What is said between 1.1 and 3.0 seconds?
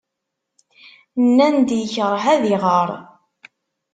Nnan-d yekṛeh ad iɣer.